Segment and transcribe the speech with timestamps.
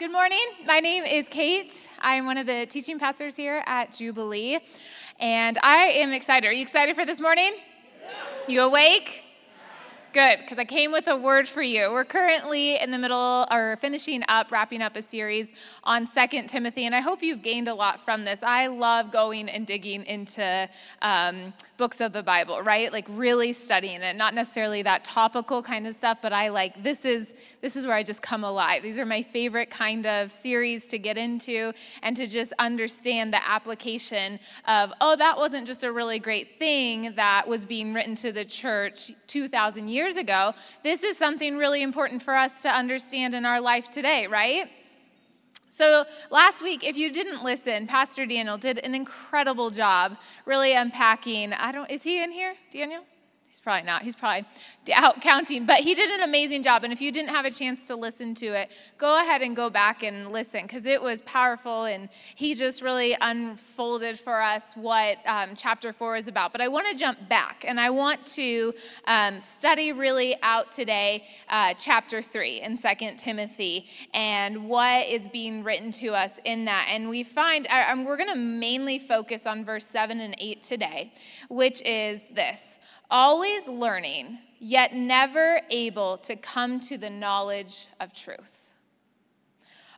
[0.00, 0.40] good morning.
[0.64, 1.86] My name is Kate.
[2.00, 4.58] I'm one of the teaching pastors here at Jubilee,
[5.18, 6.48] and I am excited.
[6.48, 7.52] Are you excited for this morning?
[8.48, 9.26] You awake?
[10.14, 11.90] Good, because I came with a word for you.
[11.92, 15.52] We're currently in the middle or finishing up, wrapping up a series
[15.84, 18.42] on Second Timothy, and I hope you've gained a lot from this.
[18.42, 20.66] I love going and digging into
[21.02, 22.92] um, books of the Bible, right?
[22.92, 27.06] Like really studying it, not necessarily that topical kind of stuff, but I like this
[27.06, 28.82] is this is where I just come alive.
[28.82, 31.72] These are my favorite kind of series to get into
[32.02, 37.14] and to just understand the application of, oh, that wasn't just a really great thing
[37.16, 42.20] that was being written to the church 2,000 years ago, this is something really important
[42.20, 44.68] for us to understand in our life today, right?
[45.80, 51.54] So, last week, if you didn't listen, Pastor Daniel did an incredible job really unpacking.
[51.54, 53.00] I don't, is he in here, Daniel?
[53.50, 54.02] He's probably not.
[54.02, 54.46] He's probably
[54.94, 56.84] out counting, but he did an amazing job.
[56.84, 59.68] And if you didn't have a chance to listen to it, go ahead and go
[59.68, 61.82] back and listen because it was powerful.
[61.82, 66.52] And he just really unfolded for us what um, chapter four is about.
[66.52, 68.72] But I want to jump back and I want to
[69.06, 75.64] um, study really out today uh, chapter three in Second Timothy and what is being
[75.64, 76.86] written to us in that.
[76.88, 77.66] And we find
[78.04, 81.12] we're going to mainly focus on verse seven and eight today,
[81.48, 82.78] which is this
[83.10, 88.74] always learning, yet never able to come to the knowledge of truth.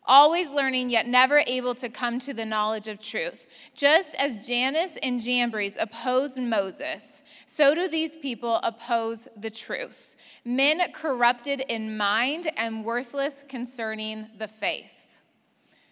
[0.05, 3.47] Always learning, yet never able to come to the knowledge of truth.
[3.75, 10.17] Just as Jannes and Jambres opposed Moses, so do these people oppose the truth.
[10.45, 15.23] Men corrupted in mind and worthless concerning the faith.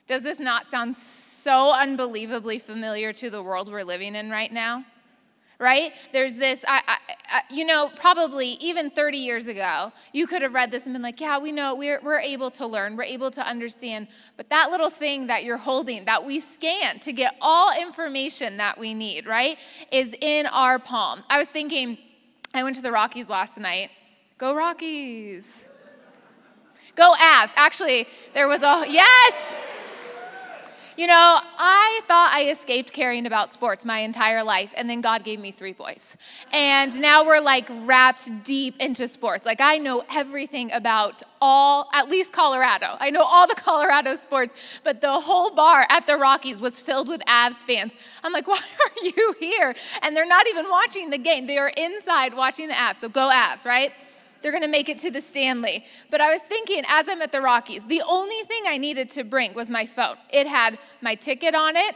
[0.08, 4.84] Does this not sound so unbelievably familiar to the world we're living in right now?
[5.61, 5.92] Right?
[6.12, 6.97] There's this, I, I,
[7.30, 11.02] I, you know, probably even 30 years ago, you could have read this and been
[11.02, 14.08] like, yeah, we know, we're, we're able to learn, we're able to understand.
[14.36, 18.78] But that little thing that you're holding, that we scan to get all information that
[18.78, 19.58] we need, right,
[19.92, 21.22] is in our palm.
[21.28, 21.98] I was thinking,
[22.55, 23.90] I went to the Rockies last night.
[24.39, 25.70] Go Rockies!
[26.96, 27.52] Go Avs.
[27.57, 29.55] Actually, there was a, yes!
[31.00, 35.24] You know, I thought I escaped caring about sports my entire life, and then God
[35.24, 36.18] gave me three boys.
[36.52, 39.46] And now we're like wrapped deep into sports.
[39.46, 42.98] Like, I know everything about all, at least Colorado.
[43.00, 47.08] I know all the Colorado sports, but the whole bar at the Rockies was filled
[47.08, 47.96] with Avs fans.
[48.22, 49.74] I'm like, why are you here?
[50.02, 52.96] And they're not even watching the game, they are inside watching the Avs.
[52.96, 53.94] So go Avs, right?
[54.40, 55.84] They're going to make it to the Stanley.
[56.11, 59.24] But I was thinking as I'm at the Rockies, the only thing I needed to
[59.24, 60.17] bring was my phone.
[60.33, 61.95] It had my ticket on it.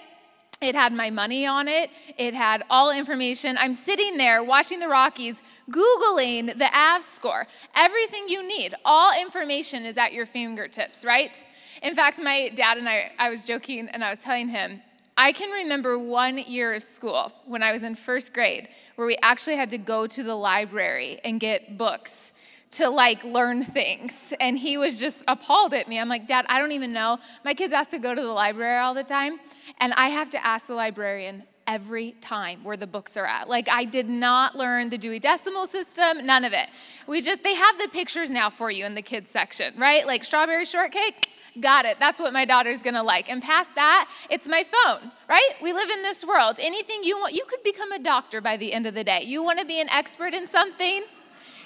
[0.61, 1.91] It had my money on it.
[2.17, 3.59] It had all information.
[3.59, 7.47] I'm sitting there watching the Rockies, Googling the Avs score.
[7.75, 11.45] Everything you need, all information is at your fingertips, right?
[11.83, 14.81] In fact, my dad and I, I was joking and I was telling him,
[15.17, 19.17] I can remember one year of school when I was in first grade where we
[19.23, 22.33] actually had to go to the library and get books
[22.73, 24.35] to like learn things.
[24.41, 26.01] And he was just appalled at me.
[26.01, 27.19] I'm like, Dad, I don't even know.
[27.45, 29.39] My kids ask to go to the library all the time,
[29.79, 33.49] and I have to ask the librarian every time where the books are at.
[33.49, 36.67] Like I did not learn the Dewey Decimal System, none of it.
[37.07, 40.05] We just they have the pictures now for you in the kids section, right?
[40.07, 41.29] Like strawberry shortcake,
[41.61, 41.99] Got it.
[42.01, 43.31] That's what my daughter's gonna like.
[43.31, 45.53] And past that, it's my phone, right?
[45.63, 46.59] We live in this world.
[46.61, 49.23] Anything you want, you could become a doctor by the end of the day.
[49.25, 51.05] You wanna be an expert in something?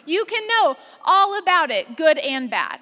[0.05, 2.81] You can know all about it, good and bad.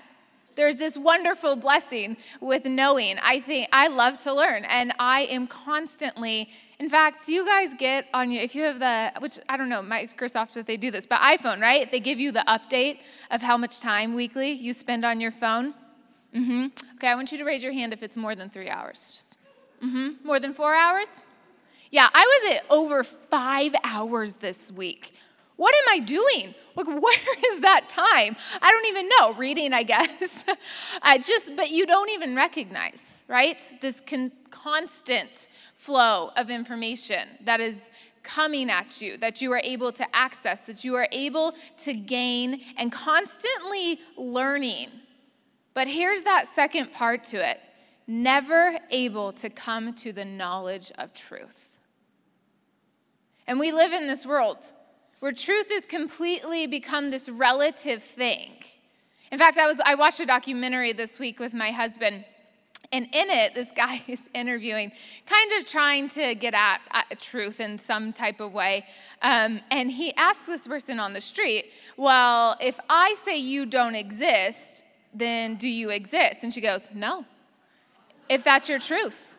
[0.57, 3.19] There's this wonderful blessing with knowing.
[3.23, 6.49] I think I love to learn, and I am constantly.
[6.79, 9.83] In fact, you guys get on you if you have the which I don't know
[9.83, 11.91] Microsoft if they do this, but iPhone, right?
[11.91, 13.01] They give you the update
[13.31, 15.75] of how much time weekly you spend on your phone.
[16.35, 16.67] Mm-hmm.
[16.97, 19.35] Okay, I want you to raise your hand if it's more than three hours.
[19.83, 20.27] Mm-hmm.
[20.27, 21.23] More than four hours?
[21.91, 25.13] Yeah, I was at over five hours this week.
[25.57, 26.55] What am I doing?
[26.75, 28.37] Like, where is that time?
[28.61, 29.33] I don't even know.
[29.33, 30.45] Reading, I guess.
[31.03, 33.61] I just, but you don't even recognize, right?
[33.81, 37.91] This con- constant flow of information that is
[38.23, 42.61] coming at you, that you are able to access, that you are able to gain,
[42.77, 44.89] and constantly learning
[45.77, 47.61] but here's that second part to it
[48.07, 51.77] never able to come to the knowledge of truth.
[53.47, 54.73] And we live in this world
[55.21, 58.53] where truth has completely become this relative thing.
[59.31, 62.25] In fact, I, was, I watched a documentary this week with my husband.
[62.91, 64.93] And in it, this guy is interviewing,
[65.27, 68.87] kind of trying to get at, at truth in some type of way.
[69.21, 71.67] Um, and he asks this person on the street,
[71.99, 74.86] Well, if I say you don't exist,
[75.19, 76.45] then do you exist?
[76.45, 77.25] And she goes, No,
[78.29, 79.37] if that's your truth.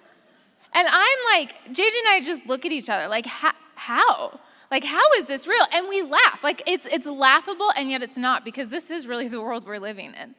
[0.74, 4.39] And I'm like, JJ and I just look at each other like, how?
[4.69, 5.63] Like, how is this real?
[5.74, 6.44] And we laugh.
[6.44, 9.79] Like, it's, it's laughable, and yet it's not, because this is really the world we're
[9.79, 10.35] living in.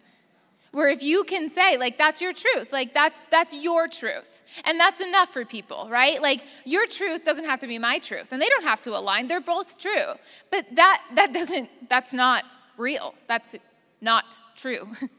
[0.70, 4.44] Where if you can say, like, that's your truth, like, that's, that's your truth.
[4.66, 6.20] And that's enough for people, right?
[6.20, 9.28] Like, your truth doesn't have to be my truth, and they don't have to align.
[9.28, 10.14] They're both true.
[10.50, 12.44] But that, that doesn't, that's not
[12.76, 13.14] real.
[13.28, 13.56] That's
[14.02, 14.88] not true,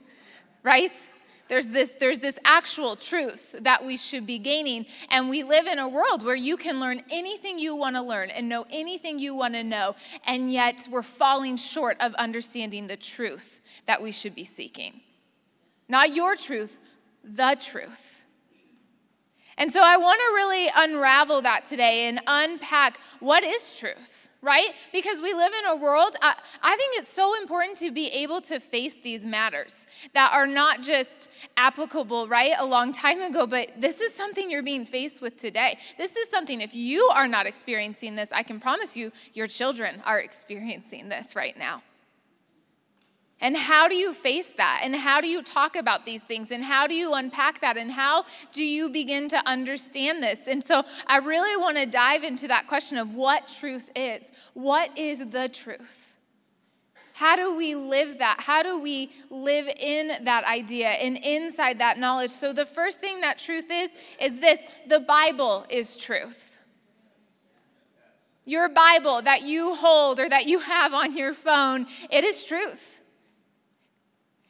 [0.63, 0.91] right?
[1.49, 4.85] There's this, there's this actual truth that we should be gaining.
[5.09, 8.29] And we live in a world where you can learn anything you want to learn
[8.29, 9.95] and know anything you want to know.
[10.25, 15.01] And yet we're falling short of understanding the truth that we should be seeking.
[15.87, 16.79] Not your truth,
[17.23, 18.18] the truth.
[19.59, 24.69] And so I want to really unravel that today and unpack what is truth right?
[24.93, 28.39] Because we live in a world, I, I, think it's so important to be able
[28.41, 33.71] to face these matters that are not just applicable, right, a long time ago, but
[33.77, 35.77] this is something you're being faced with today.
[35.97, 40.01] This is something, if you are not experiencing this, I can promise you, your children
[40.05, 41.81] are experiencing this right now.
[43.41, 44.81] And how do you face that?
[44.83, 46.51] And how do you talk about these things?
[46.51, 47.77] And how do you unpack that?
[47.77, 50.47] And how do you begin to understand this?
[50.47, 54.31] And so I really want to dive into that question of what truth is.
[54.53, 56.17] What is the truth?
[57.13, 58.37] How do we live that?
[58.39, 62.31] How do we live in that idea and inside that knowledge?
[62.31, 63.91] So, the first thing that truth is,
[64.21, 66.65] is this the Bible is truth.
[68.45, 72.98] Your Bible that you hold or that you have on your phone, it is truth.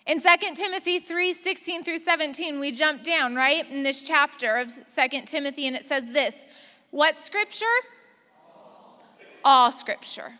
[0.09, 4.71] In 2 Timothy 3 16 through 17, we jump down, right, in this chapter of
[4.73, 6.47] 2 Timothy, and it says this
[6.89, 7.65] What scripture?
[9.45, 10.39] All scripture.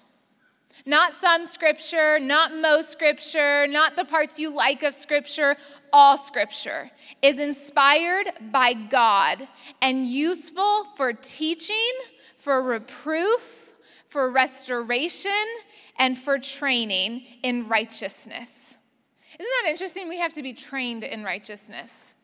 [0.88, 5.56] Not some scripture, not most scripture, not the parts you like of scripture.
[5.94, 6.90] All scripture
[7.22, 9.48] is inspired by God
[9.84, 11.92] and useful for teaching,
[12.36, 13.76] for reproof,
[14.08, 15.46] for restoration,
[16.00, 18.79] and for training in righteousness
[19.40, 20.10] isn't that interesting?
[20.10, 22.16] We have to be trained in righteousness.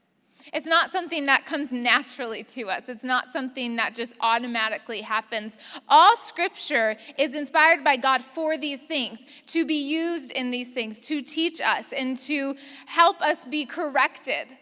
[0.53, 2.87] It's not something that comes naturally to us.
[2.87, 5.57] It's not something that just automatically happens.
[5.89, 10.99] All scripture is inspired by God for these things, to be used in these things,
[11.01, 14.55] to teach us and to help us be corrected.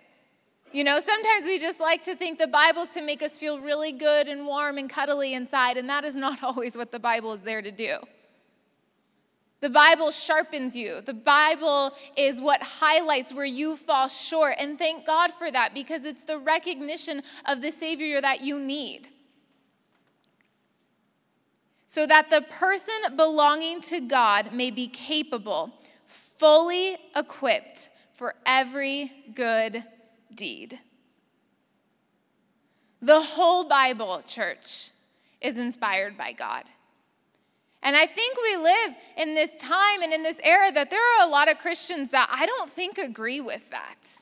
[0.71, 3.91] You know, sometimes we just like to think the Bible's to make us feel really
[3.91, 7.41] good and warm and cuddly inside, and that is not always what the Bible is
[7.41, 7.97] there to do.
[9.63, 10.99] The Bible sharpens you.
[10.99, 14.55] The Bible is what highlights where you fall short.
[14.59, 19.07] And thank God for that because it's the recognition of the Savior that you need.
[21.87, 25.71] So that the person belonging to God may be capable,
[26.07, 29.81] fully equipped for every good
[30.35, 30.77] deed.
[33.01, 34.89] The whole Bible, church,
[35.39, 36.65] is inspired by God.
[37.83, 41.27] And I think we live in this time and in this era that there are
[41.27, 44.21] a lot of Christians that I don't think agree with that.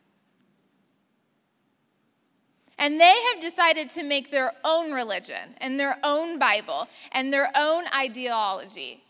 [2.80, 7.52] And they have decided to make their own religion and their own Bible and their
[7.56, 9.04] own ideology.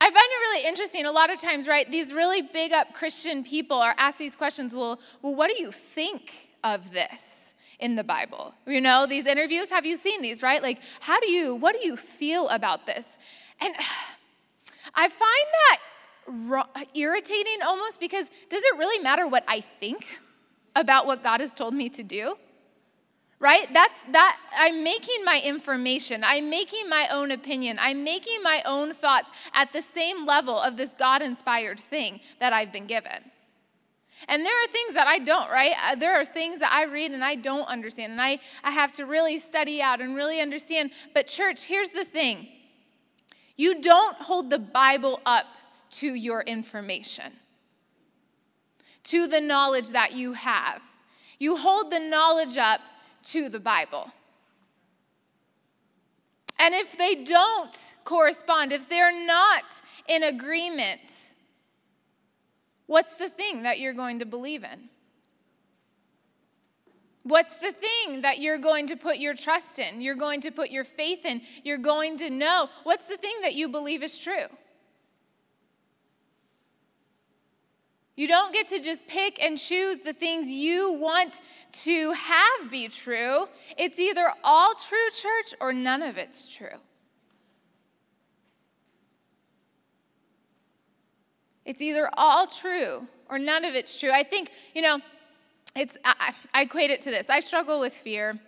[0.00, 1.04] I find it really interesting.
[1.04, 4.74] A lot of times, right, these really big up Christian people are asked these questions
[4.74, 6.32] well, well, what do you think
[6.64, 7.54] of this?
[7.80, 8.54] in the Bible.
[8.66, 10.62] You know, these interviews, have you seen these, right?
[10.62, 13.18] Like, how do you, what do you feel about this?
[13.60, 13.74] And
[14.94, 15.80] I find that
[16.94, 20.20] irritating almost because does it really matter what I think
[20.76, 22.36] about what God has told me to do?
[23.38, 23.72] Right?
[23.72, 28.92] That's that I'm making my information, I'm making my own opinion, I'm making my own
[28.92, 33.30] thoughts at the same level of this God inspired thing that I've been given.
[34.28, 35.72] And there are things that I don't, right?
[35.82, 38.92] Uh, there are things that I read and I don't understand, and I, I have
[38.96, 40.90] to really study out and really understand.
[41.14, 42.48] But, church, here's the thing
[43.60, 45.44] you don't hold the Bible up
[45.90, 47.30] to your information,
[49.04, 50.80] to the knowledge that you have.
[51.38, 52.80] You hold the knowledge up
[53.24, 54.12] to the Bible.
[56.58, 61.34] And if they don't correspond, if they're not in agreement,
[62.86, 64.88] what's the thing that you're going to believe in?
[67.30, 70.02] What's the thing that you're going to put your trust in?
[70.02, 71.42] You're going to put your faith in?
[71.62, 72.68] You're going to know?
[72.82, 74.46] What's the thing that you believe is true?
[78.16, 81.40] You don't get to just pick and choose the things you want
[81.84, 83.46] to have be true.
[83.78, 86.78] It's either all true, church, or none of it's true.
[91.64, 94.10] It's either all true or none of it's true.
[94.10, 94.98] I think, you know,
[95.76, 98.38] it's, I, I equate it to this I struggle with fear.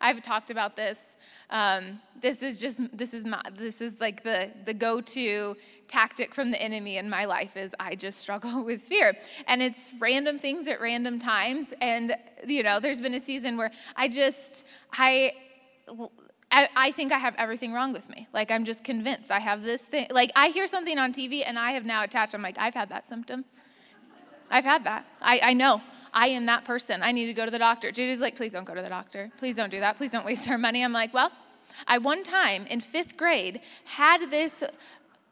[0.00, 1.04] I've talked about this.
[1.50, 5.56] Um, this is just this is my this is like the the go-to
[5.88, 9.14] tactic from the enemy in my life is I just struggle with fear,
[9.46, 11.74] and it's random things at random times.
[11.80, 15.32] And you know, there's been a season where I just I
[16.52, 18.26] I, I, think I have everything wrong with me.
[18.32, 20.08] Like, I'm just convinced I have this thing.
[20.10, 22.88] Like, I hear something on TV and I have now attached, I'm like, I've had
[22.88, 23.44] that symptom.
[24.50, 25.06] I've had that.
[25.22, 25.80] I, I know.
[26.12, 27.02] I am that person.
[27.02, 27.90] I need to go to the doctor.
[27.90, 29.30] Judy's like, please don't go to the doctor.
[29.36, 29.96] Please don't do that.
[29.96, 30.82] Please don't waste our money.
[30.84, 31.32] I'm like, well,
[31.86, 34.64] I one time in fifth grade had this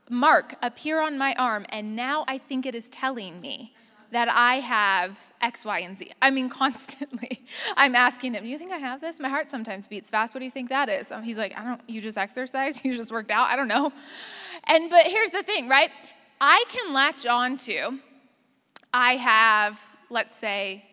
[0.09, 3.75] mark appear on my arm, and now I think it is telling me
[4.11, 6.13] that I have X, Y, and Z.
[6.23, 7.45] I mean, constantly.
[7.77, 9.21] I'm asking him, Do you think I have this?
[9.21, 10.35] My heart sometimes beats fast.
[10.35, 11.13] What do you think that is?
[11.13, 12.85] Um, he's like, I don't, you just exercise?
[12.89, 13.49] You just worked out?
[13.49, 13.93] I don't know.
[14.65, 15.91] And, but here's the thing, right?
[16.41, 17.99] I can latch on to,
[18.95, 20.85] I have, let's say,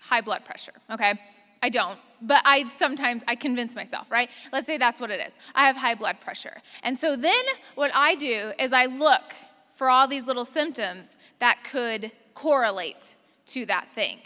[0.00, 1.14] high blood pressure, okay?
[1.62, 4.30] I don't, but I sometimes I convince myself, right?
[4.52, 5.36] Let's say that's what it is.
[5.54, 6.56] I have high blood pressure.
[6.82, 7.44] And so then
[7.74, 9.34] what I do is I look
[9.74, 14.18] for all these little symptoms that could correlate to that thing.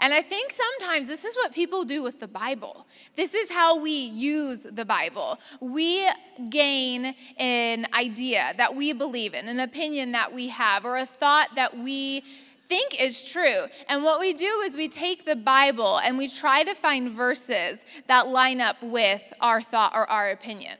[0.00, 2.86] And I think sometimes this is what people do with the Bible.
[3.16, 5.40] This is how we use the Bible.
[5.60, 6.08] We
[6.48, 11.56] gain an idea that we believe in, an opinion that we have, or a thought
[11.56, 12.22] that we
[12.68, 13.66] think is true.
[13.88, 17.84] And what we do is we take the Bible and we try to find verses
[18.06, 20.76] that line up with our thought or our opinion.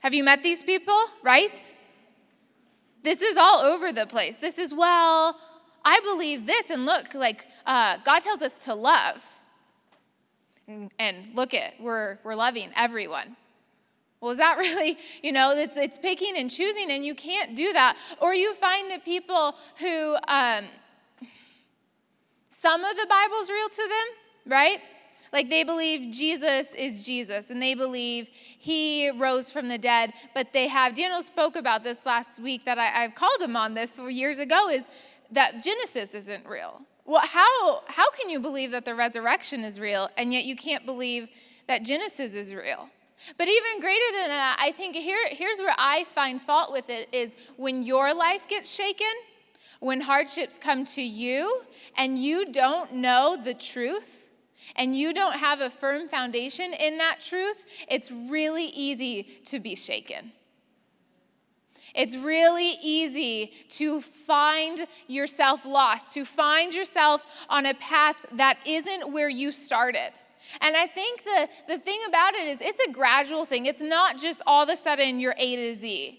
[0.00, 1.74] Have you met these people, right?
[3.02, 4.36] This is all over the place.
[4.36, 5.38] This is, well,
[5.84, 9.24] I believe this, and look, like uh, God tells us to love.
[10.68, 13.36] And, and look at, we're, we're loving everyone.
[14.20, 17.72] Well, is that really, you know, it's, it's picking and choosing, and you can't do
[17.72, 17.96] that.
[18.20, 20.64] Or you find the people who, um,
[22.48, 24.80] some of the Bible's real to them, right?
[25.32, 30.52] Like they believe Jesus is Jesus and they believe he rose from the dead, but
[30.52, 33.98] they have, Daniel spoke about this last week that I, I've called him on this
[33.98, 34.88] years ago, is
[35.30, 36.82] that Genesis isn't real.
[37.04, 40.84] Well, how, how can you believe that the resurrection is real and yet you can't
[40.84, 41.28] believe
[41.68, 42.90] that Genesis is real?
[43.36, 47.08] But even greater than that, I think here, here's where I find fault with it
[47.12, 49.06] is when your life gets shaken,
[49.80, 51.62] when hardships come to you
[51.96, 54.30] and you don't know the truth,
[54.76, 59.74] and you don't have a firm foundation in that truth, it's really easy to be
[59.74, 60.32] shaken.
[61.94, 69.12] It's really easy to find yourself lost, to find yourself on a path that isn't
[69.12, 70.12] where you started.
[70.60, 73.66] And I think the, the thing about it is it's a gradual thing.
[73.66, 76.18] It's not just all of a sudden you're A to Z.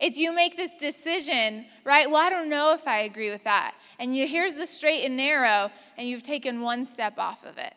[0.00, 2.08] It's you make this decision, right?
[2.08, 3.74] Well, I don't know if I agree with that.
[3.98, 7.74] And you here's the straight and narrow, and you've taken one step off of it.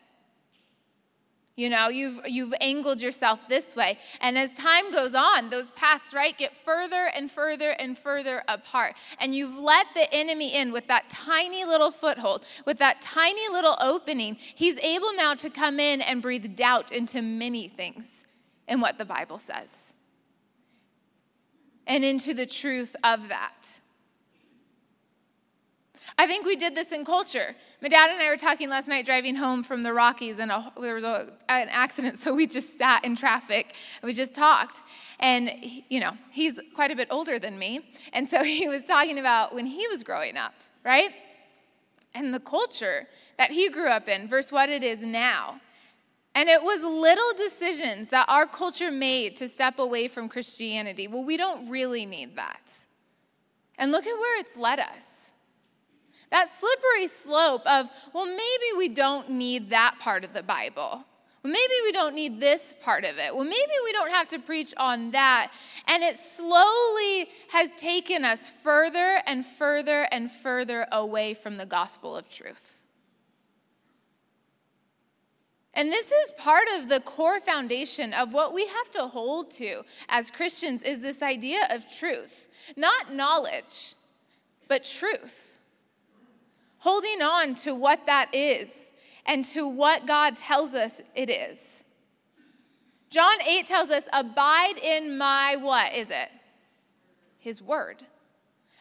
[1.54, 3.98] You know, you've, you've angled yourself this way.
[4.22, 8.94] And as time goes on, those paths, right, get further and further and further apart.
[9.20, 13.76] And you've let the enemy in with that tiny little foothold, with that tiny little
[13.80, 14.36] opening.
[14.38, 18.24] He's able now to come in and breathe doubt into many things
[18.66, 19.92] in what the Bible says
[21.86, 23.80] and into the truth of that.
[26.22, 27.56] I think we did this in culture.
[27.80, 30.72] My dad and I were talking last night driving home from the Rockies, and a,
[30.80, 34.82] there was a, an accident, so we just sat in traffic and we just talked.
[35.18, 35.50] And,
[35.88, 37.80] you know, he's quite a bit older than me,
[38.12, 41.10] and so he was talking about when he was growing up, right?
[42.14, 45.60] And the culture that he grew up in versus what it is now.
[46.36, 51.08] And it was little decisions that our culture made to step away from Christianity.
[51.08, 52.86] Well, we don't really need that.
[53.76, 55.32] And look at where it's led us.
[56.32, 61.04] That slippery slope of, well, maybe we don't need that part of the Bible.
[61.42, 63.34] Well, maybe we don't need this part of it.
[63.34, 65.52] Well, maybe we don't have to preach on that.
[65.86, 72.16] And it slowly has taken us further and further and further away from the gospel
[72.16, 72.84] of truth.
[75.74, 79.82] And this is part of the core foundation of what we have to hold to
[80.08, 82.48] as Christians is this idea of truth.
[82.74, 83.96] Not knowledge,
[84.66, 85.51] but truth
[86.82, 88.92] holding on to what that is
[89.24, 91.84] and to what God tells us it is.
[93.08, 96.28] John 8 tells us, Abide in my what is it?
[97.38, 98.02] His word.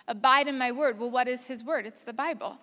[0.08, 1.00] Abide in my word.
[1.00, 1.86] Well, what is his word?
[1.86, 2.58] It's the Bible.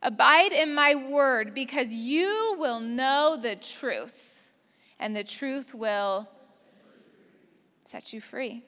[0.00, 4.54] Abide in my word because you will know the truth,
[5.00, 6.28] and the truth will
[7.84, 8.62] set you free.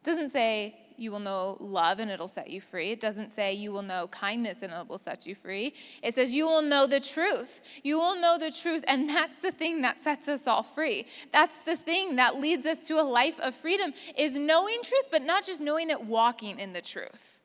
[0.00, 2.90] It doesn't say you will know love and it'll set you free.
[2.90, 5.74] It doesn't say you will know kindness and it will set you free.
[6.02, 7.62] It says you will know the truth.
[7.82, 11.06] You will know the truth, and that's the thing that sets us all free.
[11.32, 15.22] That's the thing that leads us to a life of freedom is knowing truth, but
[15.22, 17.42] not just knowing it, walking in the truth.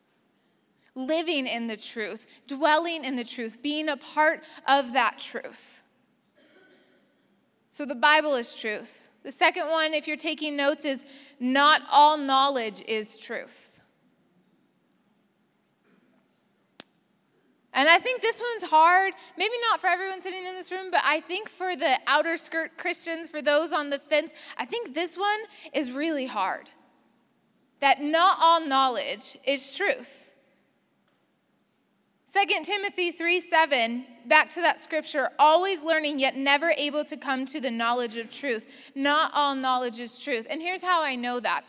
[0.95, 5.81] Living in the truth, dwelling in the truth, being a part of that truth.
[7.69, 9.09] So the Bible is truth.
[9.23, 11.05] The second one, if you're taking notes, is
[11.39, 13.73] not all knowledge is truth.
[17.73, 21.01] And I think this one's hard, maybe not for everyone sitting in this room, but
[21.03, 25.17] I think for the outer skirt Christians, for those on the fence, I think this
[25.17, 25.39] one
[25.73, 26.69] is really hard.
[27.79, 30.32] That not all knowledge is truth.
[32.33, 37.45] 2 Timothy 3 7, back to that scripture, always learning, yet never able to come
[37.45, 38.89] to the knowledge of truth.
[38.95, 40.47] Not all knowledge is truth.
[40.49, 41.63] And here's how I know that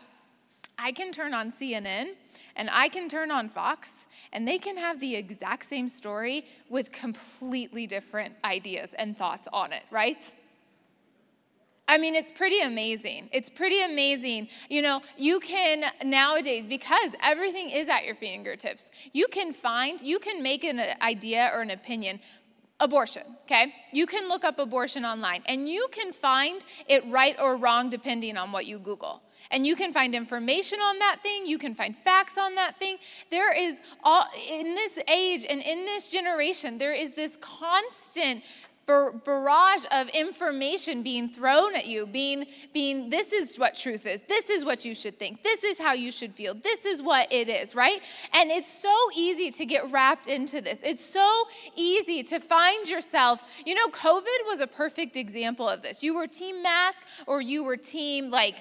[0.79, 2.13] I can turn on CNN
[2.55, 6.91] and I can turn on Fox, and they can have the exact same story with
[6.91, 10.17] completely different ideas and thoughts on it, right?
[11.87, 13.29] I mean, it's pretty amazing.
[13.31, 14.47] It's pretty amazing.
[14.69, 20.19] You know, you can nowadays, because everything is at your fingertips, you can find, you
[20.19, 22.19] can make an idea or an opinion.
[22.81, 23.73] Abortion, okay?
[23.93, 28.35] You can look up abortion online and you can find it right or wrong depending
[28.35, 29.23] on what you Google.
[29.49, 32.97] And you can find information on that thing, you can find facts on that thing.
[33.31, 38.43] There is all in this age and in this generation, there is this constant
[38.85, 44.49] barrage of information being thrown at you, being, being, this is what truth is, this
[44.49, 47.49] is what you should think, this is how you should feel, this is what it
[47.49, 48.01] is, right?
[48.33, 50.83] And it's so easy to get wrapped into this.
[50.83, 56.03] It's so easy to find yourself, you know, COVID was a perfect example of this.
[56.03, 58.57] You were team mask or you were team like,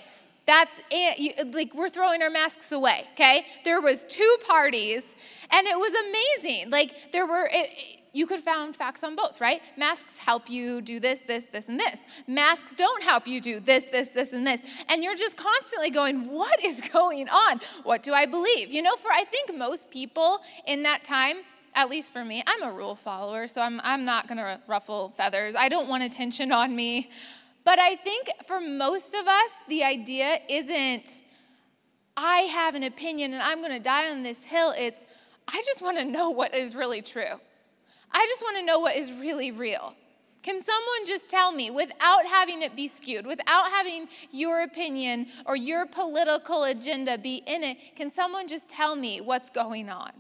[0.46, 1.54] that's it.
[1.54, 3.46] Like we're throwing our masks away, okay?
[3.64, 5.14] There was two parties,
[5.50, 6.70] and it was amazing.
[6.70, 7.48] Like there were.
[7.50, 9.60] It, you could found facts on both, right?
[9.76, 12.06] Masks help you do this, this, this, and this.
[12.26, 14.62] Masks don't help you do this, this, this, and this.
[14.88, 17.60] And you're just constantly going, what is going on?
[17.82, 18.72] What do I believe?
[18.72, 21.38] You know, for I think most people in that time,
[21.74, 25.56] at least for me, I'm a rule follower, so I'm, I'm not gonna ruffle feathers.
[25.56, 27.10] I don't want attention on me.
[27.64, 31.22] But I think for most of us, the idea isn't,
[32.16, 34.72] I have an opinion and I'm gonna die on this hill.
[34.78, 35.04] It's,
[35.48, 37.40] I just wanna know what is really true.
[38.14, 39.94] I just want to know what is really real.
[40.44, 45.56] Can someone just tell me without having it be skewed, without having your opinion or
[45.56, 47.78] your political agenda be in it?
[47.96, 50.12] Can someone just tell me what's going on?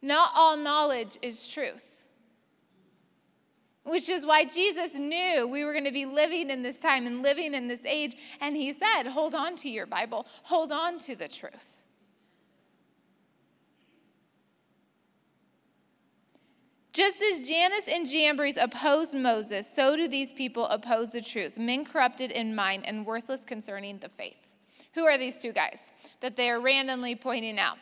[0.00, 2.06] Not all knowledge is truth.
[3.84, 7.22] Which is why Jesus knew we were going to be living in this time and
[7.22, 8.14] living in this age.
[8.40, 11.81] And he said, Hold on to your Bible, hold on to the truth.
[16.92, 21.86] Just as Jannes and Jambres opposed Moses, so do these people oppose the truth, men
[21.86, 24.52] corrupted in mind and worthless concerning the faith.
[24.94, 27.78] Who are these two guys that they are randomly pointing out?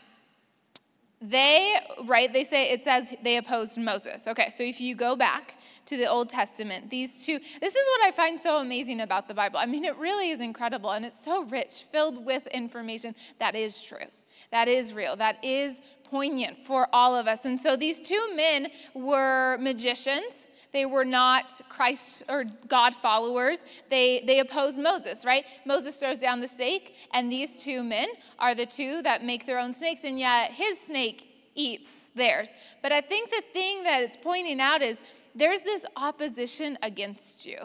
[1.23, 4.27] They, right, they say, it says they opposed Moses.
[4.27, 8.09] Okay, so if you go back to the Old Testament, these two, this is what
[8.09, 9.59] I find so amazing about the Bible.
[9.59, 13.83] I mean, it really is incredible and it's so rich, filled with information that is
[13.83, 14.07] true,
[14.51, 17.45] that is real, that is poignant for all of us.
[17.45, 20.49] And so these two men were magicians.
[20.73, 23.65] They were not Christ or God followers.
[23.89, 25.45] They, they opposed Moses, right?
[25.65, 28.09] Moses throws down the snake, and these two men
[28.39, 32.51] are the two that make their own snakes, and yet his snake eats theirs.
[32.83, 35.03] But I think the thing that it's pointing out is
[35.35, 37.59] there's this opposition against you.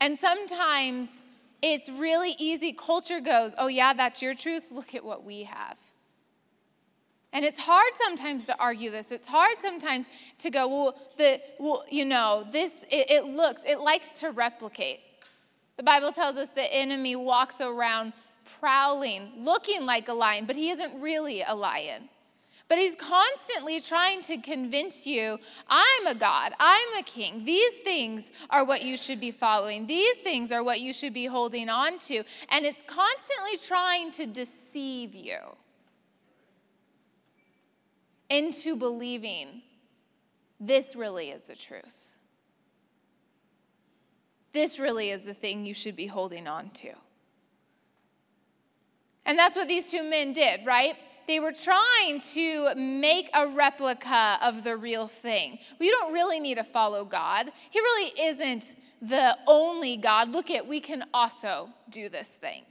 [0.00, 1.24] And sometimes
[1.62, 2.72] it's really easy.
[2.72, 4.70] Culture goes, oh, yeah, that's your truth.
[4.70, 5.78] Look at what we have.
[7.32, 9.12] And it's hard sometimes to argue this.
[9.12, 13.80] It's hard sometimes to go, well, the, well you know, this, it, it looks, it
[13.80, 15.00] likes to replicate.
[15.76, 18.12] The Bible tells us the enemy walks around
[18.58, 22.08] prowling, looking like a lion, but he isn't really a lion.
[22.68, 27.44] But he's constantly trying to convince you I'm a God, I'm a king.
[27.44, 31.26] These things are what you should be following, these things are what you should be
[31.26, 32.22] holding on to.
[32.50, 35.38] And it's constantly trying to deceive you
[38.28, 39.62] into believing
[40.60, 42.16] this really is the truth.
[44.52, 46.92] This really is the thing you should be holding on to.
[49.24, 50.96] And that's what these two men did, right?
[51.28, 55.58] They were trying to make a replica of the real thing.
[55.78, 57.52] We don't really need to follow God.
[57.70, 60.32] He really isn't the only God.
[60.32, 62.64] Look at, we can also do this thing.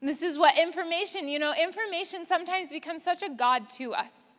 [0.00, 4.32] This is what information, you know, information sometimes becomes such a God to us.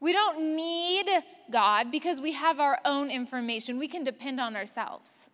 [0.00, 1.06] We don't need
[1.48, 3.78] God because we have our own information.
[3.78, 5.30] We can depend on ourselves.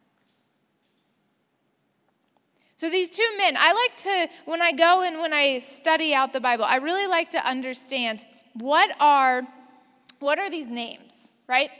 [2.82, 6.32] So these two men, I like to, when I go and when I study out
[6.32, 9.44] the Bible, I really like to understand what are,
[10.18, 11.70] what are these names, right?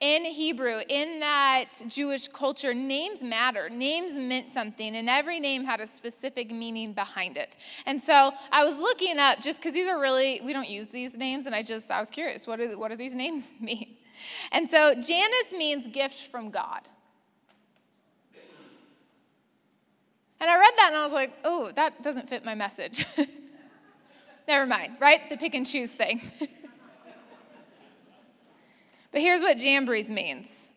[0.00, 3.68] in Hebrew, in that Jewish culture, names matter.
[3.68, 7.58] Names meant something, and every name had a specific meaning behind it.
[7.84, 11.14] And so I was looking up just because these are really, we don't use these
[11.14, 13.96] names, and I just, I was curious, what do, what do these names mean?
[14.50, 16.88] And so Jannes means gift from God.
[20.40, 23.04] And I read that and I was like, oh, that doesn't fit my message.
[24.48, 25.28] Never mind, right?
[25.28, 26.20] The pick and choose thing.
[29.10, 30.70] But here's what Jambres means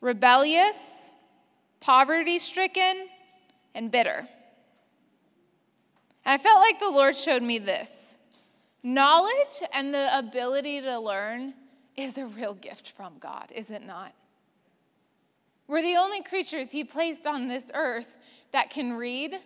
[0.00, 1.12] rebellious,
[1.80, 3.08] poverty stricken,
[3.74, 4.26] and bitter.
[6.24, 8.16] And I felt like the Lord showed me this
[8.82, 11.54] knowledge and the ability to learn
[11.96, 14.12] is a real gift from God, is it not?
[15.66, 18.18] We're the only creatures He placed on this earth
[18.52, 19.38] that can read,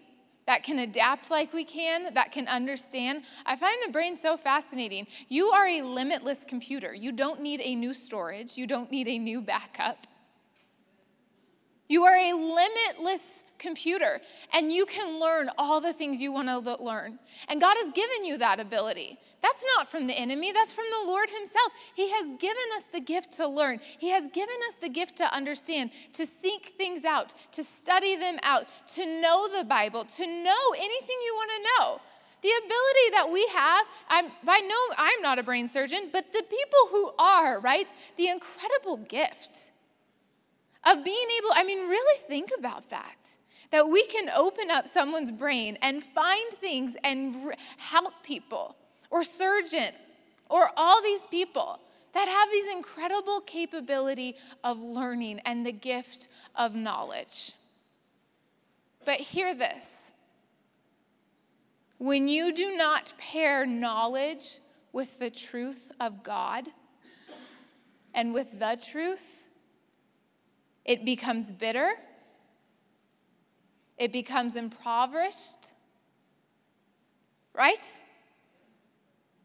[0.46, 3.22] that can adapt like we can, that can understand.
[3.46, 5.06] I find the brain so fascinating.
[5.28, 6.92] You are a limitless computer.
[6.92, 10.07] You don't need a new storage, you don't need a new backup.
[11.88, 14.20] You are a limitless computer,
[14.52, 17.18] and you can learn all the things you want to learn.
[17.48, 19.18] And God has given you that ability.
[19.40, 21.72] That's not from the enemy, that's from the Lord Himself.
[21.94, 25.34] He has given us the gift to learn, He has given us the gift to
[25.34, 30.72] understand, to think things out, to study them out, to know the Bible, to know
[30.76, 32.00] anything you want to know.
[32.40, 36.42] The ability that we have, I'm by no, I'm not a brain surgeon, but the
[36.42, 37.92] people who are, right?
[38.16, 39.70] The incredible gift
[40.84, 43.38] of being able, I mean, really think about that.
[43.70, 48.76] That we can open up someone's brain and find things and help people,
[49.10, 49.96] or surgeons,
[50.48, 51.80] or all these people
[52.14, 57.52] that have these incredible capability of learning and the gift of knowledge.
[59.04, 60.12] But hear this.
[61.98, 64.60] When you do not pair knowledge
[64.92, 66.68] with the truth of God
[68.14, 69.47] and with the truth,
[70.88, 71.92] it becomes bitter,
[73.98, 75.72] it becomes impoverished,
[77.54, 77.98] right?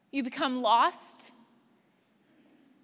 [0.10, 1.34] You become lost.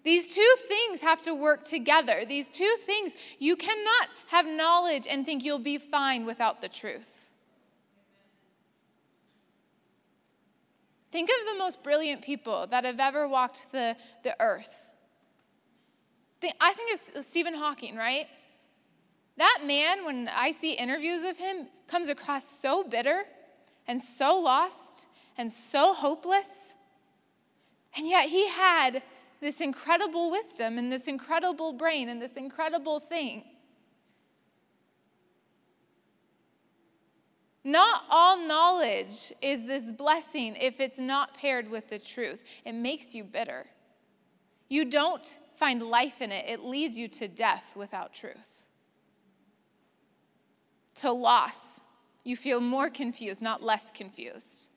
[0.03, 2.25] These two things have to work together.
[2.27, 7.31] These two things, you cannot have knowledge and think you'll be fine without the truth.
[11.11, 14.91] Think of the most brilliant people that have ever walked the, the earth.
[16.59, 18.27] I think it's Stephen Hawking, right?
[19.39, 23.23] That man, when I see interviews of him, comes across so bitter
[23.87, 26.75] and so lost and so hopeless.
[27.95, 29.01] And yet he had
[29.39, 33.45] this incredible wisdom and this incredible brain and this incredible thing.
[37.63, 42.43] Not all knowledge is this blessing if it's not paired with the truth.
[42.65, 43.67] It makes you bitter.
[44.67, 45.25] You don't
[45.55, 48.65] find life in it, it leads you to death without truth
[51.01, 51.81] to loss,
[52.23, 54.69] you feel more confused, not less confused.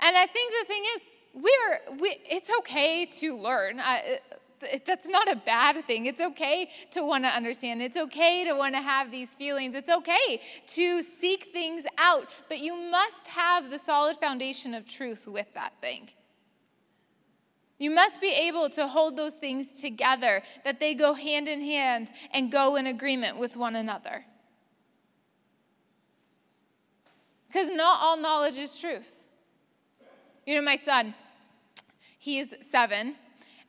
[0.00, 3.80] And I think the thing is, we're, we, it's okay to learn.
[3.80, 4.20] I,
[4.86, 6.06] that's not a bad thing.
[6.06, 7.82] It's okay to want to understand.
[7.82, 9.74] It's okay to want to have these feelings.
[9.74, 15.26] It's okay to seek things out, but you must have the solid foundation of truth
[15.26, 16.08] with that thing.
[17.84, 22.10] You must be able to hold those things together, that they go hand in hand
[22.32, 24.24] and go in agreement with one another.
[27.46, 29.28] Because not all knowledge is truth.
[30.46, 31.12] You know, my son,
[32.18, 33.16] he's seven,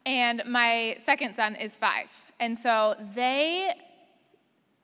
[0.06, 2.10] and my second son is five.
[2.40, 3.74] And so they,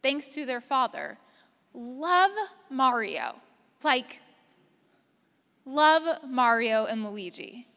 [0.03, 1.17] thanks to their father,
[1.73, 2.31] love
[2.69, 3.35] Mario.
[3.81, 4.19] Like,
[5.63, 7.69] love Mario and Luigi.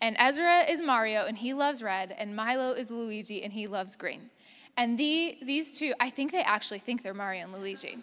[0.00, 3.96] And Ezra is Mario, and he loves red, and Milo is Luigi, and he loves
[3.96, 4.30] green.
[4.76, 7.98] And the, these two, I think they actually think they're Mario and Luigi.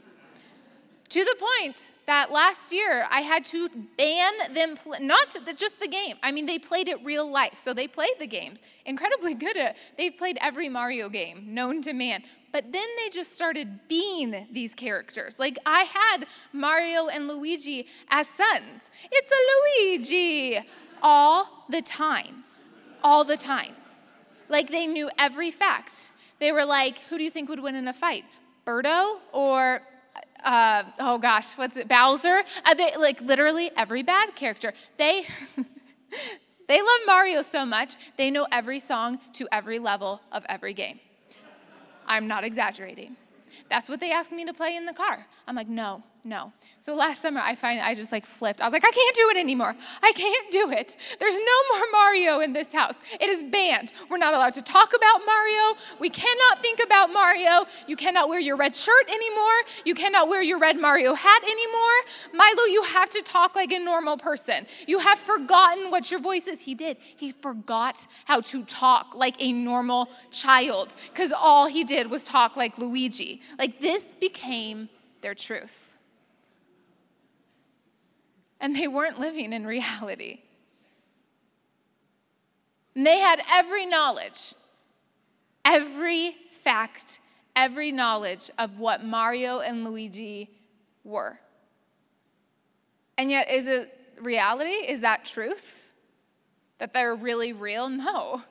[1.09, 5.87] To the point that last year I had to ban them, play, not just the
[5.87, 6.17] game.
[6.23, 7.57] I mean, they played it real life.
[7.57, 11.93] So they played the games, incredibly good at They've played every Mario game known to
[11.93, 12.23] man.
[12.51, 15.39] But then they just started being these characters.
[15.39, 18.91] Like I had Mario and Luigi as sons.
[19.11, 20.59] It's a Luigi
[21.05, 22.43] all the time.
[23.03, 23.73] All the time.
[24.49, 26.11] Like they knew every fact.
[26.39, 28.25] They were like, who do you think would win in a fight?
[28.65, 29.81] Birdo or
[30.43, 32.43] uh, oh gosh, what's it, Bowser?
[32.65, 34.73] Uh, they, like literally every bad character.
[34.97, 35.23] They,
[36.67, 40.99] they love Mario so much, they know every song to every level of every game.
[42.07, 43.15] I'm not exaggerating.
[43.69, 45.25] That's what they asked me to play in the car.
[45.47, 46.51] I'm like, no, no.
[46.79, 48.59] So last summer, I find I just like flipped.
[48.59, 49.75] I was like, I can't do it anymore.
[50.01, 50.97] I can't do it.
[51.19, 52.97] There's no more Mario in this house.
[53.21, 53.93] It is banned.
[54.09, 55.79] We're not allowed to talk about Mario.
[55.99, 57.67] We cannot think about Mario.
[57.87, 59.61] You cannot wear your red shirt anymore.
[59.85, 62.33] You cannot wear your red Mario hat anymore.
[62.33, 64.65] Milo, you have to talk like a normal person.
[64.87, 66.61] You have forgotten what your voice is.
[66.61, 66.97] He did.
[66.99, 72.57] He forgot how to talk like a normal child because all he did was talk
[72.57, 73.41] like Luigi.
[73.59, 74.89] Like this became
[75.21, 75.94] their truth
[78.59, 80.41] and they weren't living in reality.
[82.95, 84.55] And they had every knowledge,
[85.65, 87.19] every fact,
[87.55, 90.49] every knowledge of what Mario and Luigi
[91.03, 91.39] were.
[93.17, 94.69] And yet, is it reality?
[94.69, 95.93] Is that truth?
[96.79, 97.89] That they're really real?
[97.89, 98.41] No.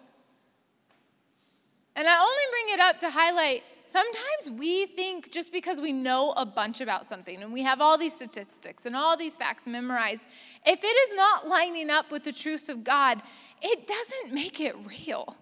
[1.96, 6.32] And I only bring it up to highlight Sometimes we think just because we know
[6.36, 10.26] a bunch about something and we have all these statistics and all these facts memorized,
[10.66, 13.22] if it is not lining up with the truth of God,
[13.62, 15.36] it doesn't make it real.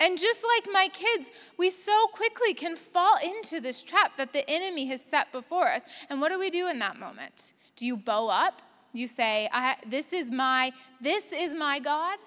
[0.00, 4.48] And just like my kids, we so quickly can fall into this trap that the
[4.48, 5.82] enemy has set before us.
[6.08, 7.52] And what do we do in that moment?
[7.74, 8.62] Do you bow up?
[8.92, 9.48] You say,
[9.86, 12.18] this is my this is my God?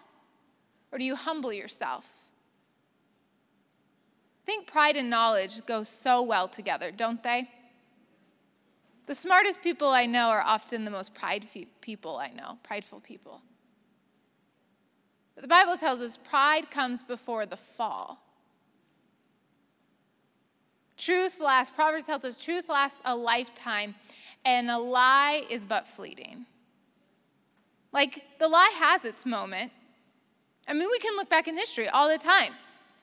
[0.91, 2.29] Or do you humble yourself?
[4.43, 7.49] I think pride and knowledge go so well together, don't they?
[9.05, 13.41] The smartest people I know are often the most prideful people I know, prideful people.
[15.35, 18.23] But the Bible tells us pride comes before the fall.
[20.97, 23.95] Truth lasts, Proverbs tells us truth lasts a lifetime,
[24.45, 26.45] and a lie is but fleeting.
[27.91, 29.71] Like, the lie has its moment.
[30.67, 32.53] I mean, we can look back in history all the time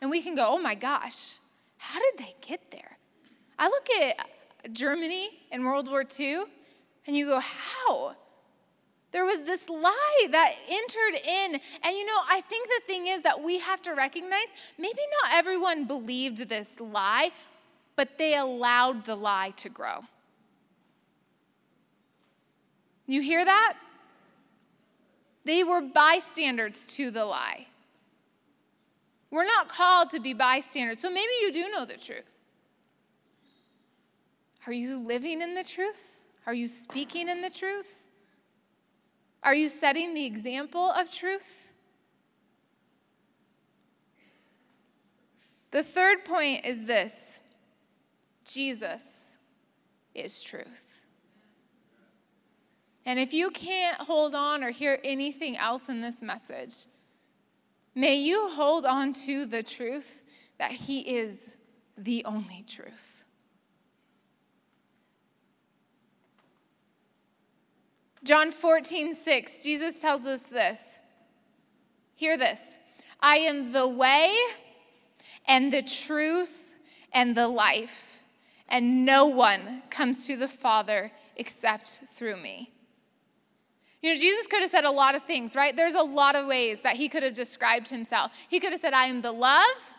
[0.00, 1.36] and we can go, oh my gosh,
[1.78, 2.96] how did they get there?
[3.58, 6.44] I look at Germany in World War II
[7.06, 8.14] and you go, how?
[9.10, 11.60] There was this lie that entered in.
[11.82, 14.46] And you know, I think the thing is that we have to recognize
[14.78, 17.30] maybe not everyone believed this lie,
[17.96, 20.04] but they allowed the lie to grow.
[23.06, 23.74] You hear that?
[25.48, 27.68] They were bystanders to the lie.
[29.30, 32.38] We're not called to be bystanders, so maybe you do know the truth.
[34.66, 36.20] Are you living in the truth?
[36.46, 38.10] Are you speaking in the truth?
[39.42, 41.72] Are you setting the example of truth?
[45.70, 47.40] The third point is this
[48.44, 49.38] Jesus
[50.14, 50.97] is truth.
[53.08, 56.88] And if you can't hold on or hear anything else in this message,
[57.94, 60.22] may you hold on to the truth
[60.58, 61.56] that He is
[61.96, 63.24] the only truth.
[68.24, 71.00] John 14, 6, Jesus tells us this.
[72.14, 72.78] Hear this
[73.22, 74.36] I am the way
[75.46, 76.78] and the truth
[77.14, 78.22] and the life,
[78.68, 82.74] and no one comes to the Father except through me.
[84.02, 85.74] You know, Jesus could have said a lot of things, right?
[85.74, 88.32] There's a lot of ways that he could have described himself.
[88.48, 89.94] He could have said, I am the love.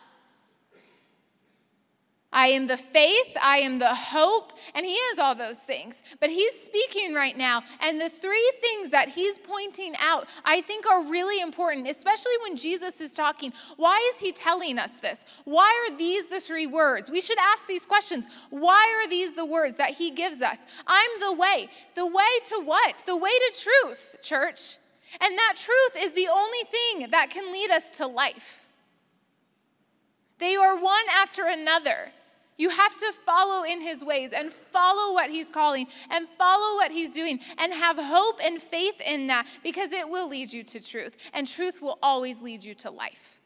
[2.32, 6.04] I am the faith, I am the hope, and he is all those things.
[6.20, 10.86] But he's speaking right now, and the three things that he's pointing out I think
[10.88, 13.52] are really important, especially when Jesus is talking.
[13.76, 15.26] Why is he telling us this?
[15.44, 17.10] Why are these the three words?
[17.10, 18.28] We should ask these questions.
[18.50, 20.64] Why are these the words that he gives us?
[20.86, 21.68] I'm the way.
[21.96, 23.02] The way to what?
[23.06, 24.76] The way to truth, church.
[25.20, 28.68] And that truth is the only thing that can lead us to life.
[30.38, 32.12] They are one after another.
[32.60, 36.90] You have to follow in his ways and follow what he's calling and follow what
[36.90, 40.78] he's doing and have hope and faith in that because it will lead you to
[40.78, 41.16] truth.
[41.32, 43.40] And truth will always lead you to life.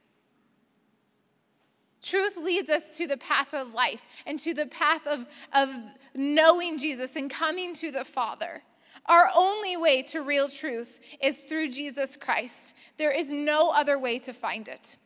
[2.03, 5.72] Truth leads us to the path of life and to the path of, of
[6.16, 8.64] knowing Jesus and coming to the Father.
[9.07, 12.74] Our only way to real truth is through Jesus Christ.
[12.96, 14.96] There is no other way to find it.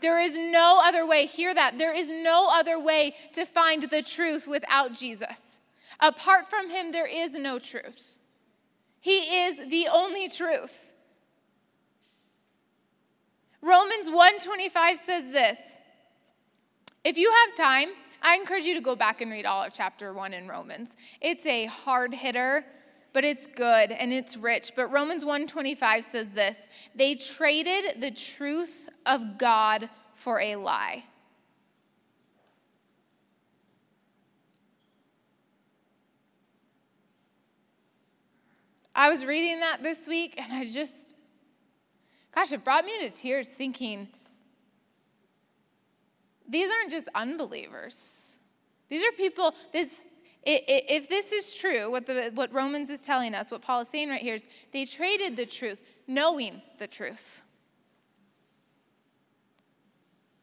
[0.00, 1.78] There is no other way, hear that.
[1.78, 5.60] There is no other way to find the truth without Jesus.
[6.00, 8.18] Apart from him, there is no truth.
[9.00, 10.94] He is the only truth.
[13.60, 15.76] Romans 1:25 says this.
[17.04, 17.88] If you have time,
[18.22, 20.96] I encourage you to go back and read all of chapter 1 in Romans.
[21.20, 22.64] It's a hard hitter,
[23.12, 24.72] but it's good and it's rich.
[24.76, 31.04] But Romans 1:25 says this, they traded the truth of God for a lie.
[38.94, 41.14] I was reading that this week and I just,
[42.32, 44.08] gosh, it brought me to tears thinking,
[46.48, 48.40] these aren't just unbelievers.
[48.88, 50.02] These are people, this,
[50.50, 54.08] if this is true, what, the, what Romans is telling us, what Paul is saying
[54.08, 57.44] right here is they traded the truth, knowing the truth.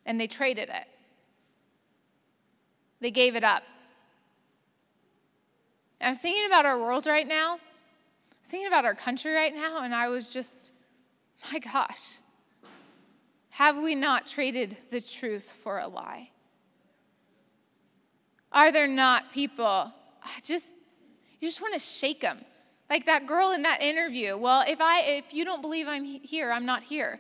[0.06, 0.88] And they traded it.
[3.00, 3.64] They gave it up.
[6.00, 7.60] I was thinking about our world right now
[8.46, 10.74] thinking about our country right now, and I was just,
[11.52, 12.18] my gosh,
[13.52, 16.30] have we not traded the truth for a lie?
[18.56, 19.66] Are there not people,
[20.24, 20.68] I just,
[21.42, 22.40] you just want to shake them?
[22.90, 24.38] Like that girl in that interview.
[24.38, 27.20] Well, if I if you don't believe I'm here, I'm not here.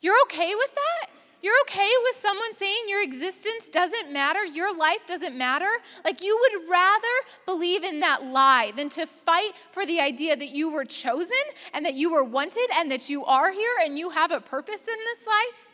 [0.00, 1.10] You're okay with that?
[1.42, 5.68] You're okay with someone saying your existence doesn't matter, your life doesn't matter?
[6.04, 7.06] Like you would rather
[7.46, 11.36] believe in that lie than to fight for the idea that you were chosen
[11.72, 14.86] and that you were wanted and that you are here and you have a purpose
[14.86, 15.68] in this life?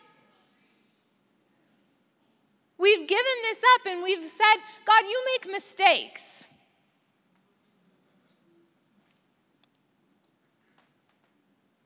[2.81, 6.49] We've given this up and we've said, God, you make mistakes.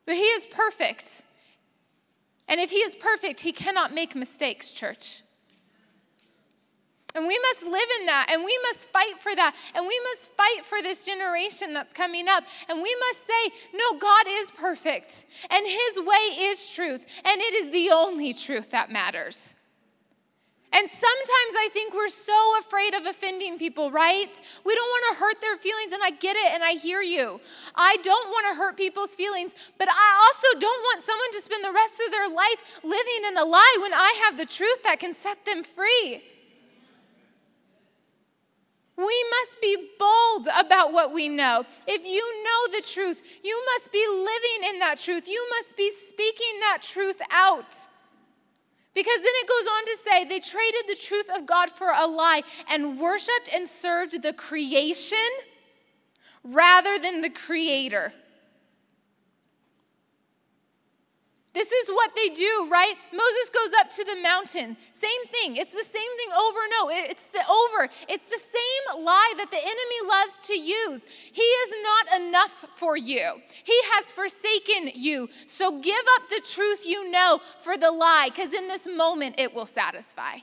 [0.07, 1.23] But He is perfect.
[2.49, 5.23] And if he is perfect, he cannot make mistakes, church.
[7.17, 10.31] And we must live in that, and we must fight for that, and we must
[10.33, 12.45] fight for this generation that's coming up.
[12.69, 17.55] And we must say, No, God is perfect, and His way is truth, and it
[17.55, 19.55] is the only truth that matters.
[20.77, 24.41] And sometimes I think we're so afraid of offending people, right?
[24.67, 27.41] We don't want to hurt their feelings, and I get it, and I hear you.
[27.77, 31.65] I don't want to hurt people's feelings, but I also don't want someone to spend
[31.65, 34.99] the rest of their life living in a lie when I have the truth that
[34.99, 36.25] can set them free.
[38.97, 41.65] We must be bold about what we know.
[41.87, 45.29] If you know the truth, you must be living in that truth.
[45.29, 47.77] You must be speaking that truth out.
[48.95, 52.07] Because then it goes on to say they traded the truth of God for a
[52.07, 55.19] lie and worshiped and served the creation
[56.45, 58.13] rather than the creator.
[61.55, 62.95] This is what they do, right?
[63.13, 64.77] Moses goes up to the mountain.
[64.93, 65.57] Same thing.
[65.57, 67.11] It's the same thing over and over.
[67.11, 67.89] It's the over.
[68.09, 71.07] It's the same lie that the enemy loves to use.
[71.33, 73.41] He is not enough for you.
[73.63, 75.29] He has forsaken you.
[75.47, 79.55] So give up the truth you know for the lie cuz in this moment it
[79.55, 80.39] will satisfy.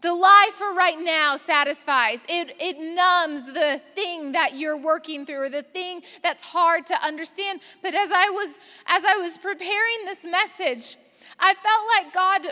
[0.00, 2.24] The lie for right now satisfies.
[2.28, 7.04] It, it numbs the thing that you're working through or the thing that's hard to
[7.04, 7.60] understand.
[7.82, 10.96] But as I was as I was preparing this message,
[11.38, 12.46] I felt like God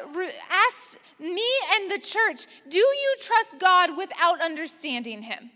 [0.50, 5.50] asked me and the church, do you trust God without understanding him?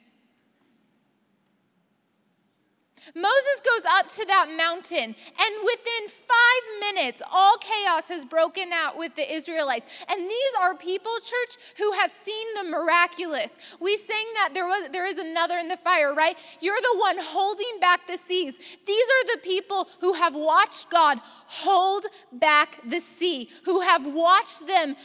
[3.15, 8.97] Moses goes up to that mountain, and within five minutes, all chaos has broken out
[8.97, 10.05] with the Israelites.
[10.09, 13.77] And these are people, church, who have seen the miraculous.
[13.81, 16.37] We sang that there was there is another in the fire, right?
[16.61, 18.59] You're the one holding back the seas.
[18.59, 24.67] These are the people who have watched God hold back the sea, who have watched
[24.67, 24.97] them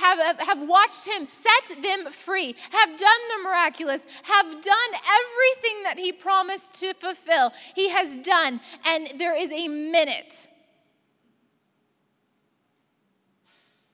[0.00, 5.98] have, have watched him set them free, have done the miraculous, have done everything that
[5.98, 7.52] he promised to fulfill.
[7.74, 10.48] He has done, and there is a minute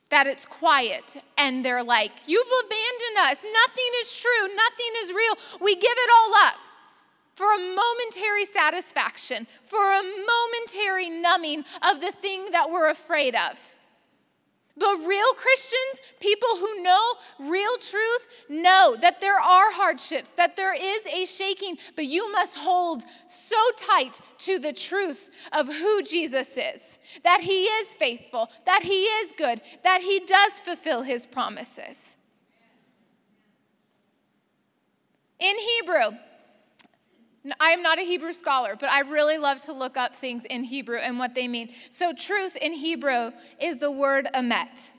[0.09, 3.45] that it's quiet and they're like, You've abandoned us.
[3.45, 4.55] Nothing is true.
[4.55, 5.35] Nothing is real.
[5.61, 6.57] We give it all up
[7.35, 13.77] for a momentary satisfaction, for a momentary numbing of the thing that we're afraid of.
[14.79, 20.75] But real Christians, people who know real truth, know that there are hardships, that there
[20.75, 26.59] is a shaking, but you must hold so tight to the truth of who Jesus
[26.59, 32.17] is that he is faithful, that he is good, that he does fulfill his promises.
[35.39, 36.19] In Hebrew,
[37.61, 40.65] I am not a Hebrew scholar, but I really love to look up things in
[40.65, 41.71] Hebrew and what they mean.
[41.91, 44.93] So, truth in Hebrew is the word emet.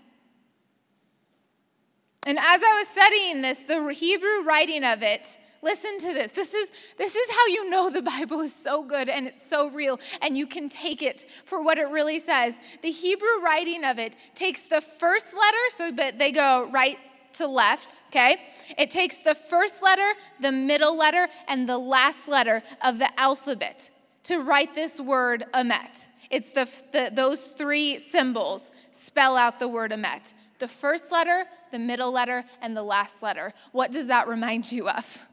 [2.25, 6.33] And as I was studying this, the Hebrew writing of it Listen to this.
[6.33, 9.69] This is this is how you know the Bible is so good and it's so
[9.69, 12.59] real and you can take it for what it really says.
[12.81, 16.97] The Hebrew writing of it takes the first letter, so but they go right
[17.37, 18.37] to left, okay?
[18.77, 23.89] It takes the first letter, the middle letter, and the last letter of the alphabet
[24.23, 26.07] to write this word emet.
[26.29, 30.33] It's the, the, those three symbols spell out the word emet.
[30.59, 33.53] The first letter, the middle letter, and the last letter.
[33.71, 35.27] What does that remind you of?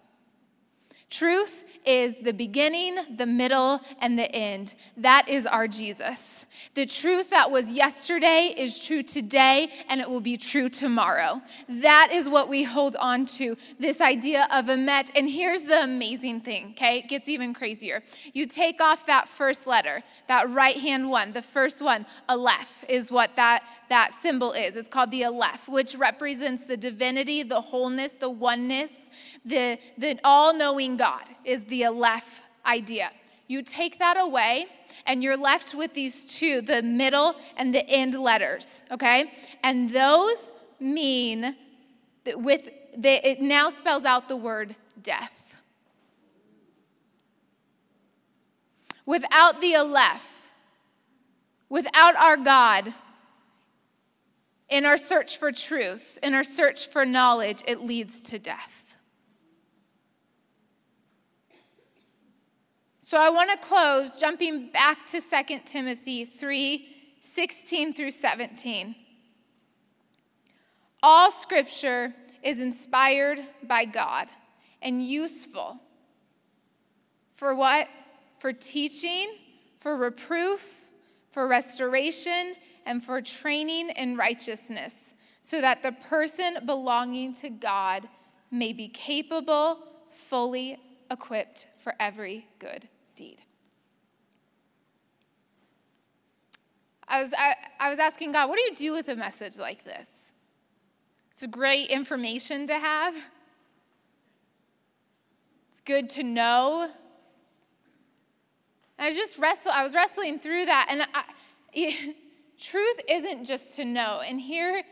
[1.10, 4.74] Truth is the beginning, the middle, and the end.
[4.96, 6.46] That is our Jesus.
[6.74, 11.40] The truth that was yesterday is true today, and it will be true tomorrow.
[11.68, 15.10] That is what we hold on to this idea of emet.
[15.14, 16.98] And here's the amazing thing, okay?
[16.98, 18.02] It gets even crazier.
[18.32, 23.12] You take off that first letter, that right hand one, the first one, Aleph, is
[23.12, 24.76] what that, that symbol is.
[24.76, 29.10] It's called the Aleph, which represents the divinity, the wholeness, the oneness,
[29.44, 33.10] the, the all knowing God is the Aleph idea.
[33.46, 34.66] You take that away,
[35.06, 39.32] and you're left with these two the middle and the end letters, okay?
[39.62, 41.56] And those mean
[42.24, 45.62] that with the, it now spells out the word death.
[49.06, 50.52] Without the Aleph,
[51.68, 52.94] without our God,
[54.70, 58.83] in our search for truth, in our search for knowledge, it leads to death.
[63.14, 66.88] So I want to close jumping back to 2 Timothy 3
[67.20, 68.96] 16 through 17.
[71.00, 72.12] All scripture
[72.42, 74.30] is inspired by God
[74.82, 75.78] and useful
[77.30, 77.86] for what?
[78.38, 79.36] For teaching,
[79.76, 80.90] for reproof,
[81.30, 88.08] for restoration, and for training in righteousness, so that the person belonging to God
[88.50, 89.78] may be capable,
[90.10, 90.80] fully
[91.12, 93.42] equipped for every good deed.
[97.06, 99.84] I was, I, I was asking God, what do you do with a message like
[99.84, 100.32] this?
[101.32, 103.14] It's great information to have.
[105.70, 106.88] It's good to know.
[108.98, 109.72] And I just wrestle.
[109.74, 112.14] I was wrestling through that, and I,
[112.58, 114.22] truth isn't just to know.
[114.26, 114.82] And here,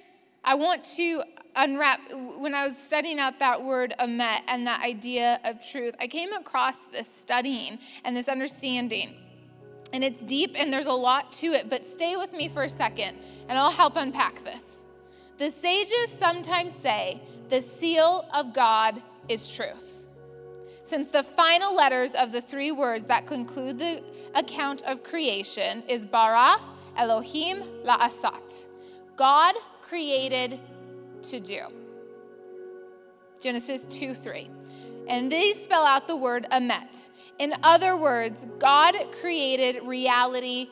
[0.45, 1.23] I want to
[1.57, 2.00] unwrap,
[2.38, 6.32] when I was studying out that word emet and that idea of truth, I came
[6.32, 9.14] across this studying and this understanding.
[9.92, 12.68] And it's deep and there's a lot to it, but stay with me for a
[12.68, 13.16] second
[13.48, 14.84] and I'll help unpack this.
[15.38, 20.07] The sages sometimes say the seal of God is truth.
[20.84, 24.03] Since the final letters of the three words that conclude the
[24.34, 26.57] account of creation is bara,
[26.96, 28.66] Elohim, la'asat.
[29.16, 30.59] God created
[31.25, 31.61] to do.
[33.41, 34.49] Genesis 2 3.
[35.09, 37.11] And these spell out the word emet.
[37.39, 40.68] In other words, God created reality